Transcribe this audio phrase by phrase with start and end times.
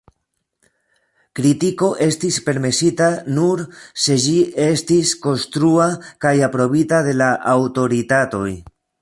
[1.39, 3.61] Kritiko estis permesita nur
[4.07, 4.33] se ĝi
[4.69, 5.89] estis “konstrua”
[6.27, 8.51] kaj aprobita de la aŭtoritatoj.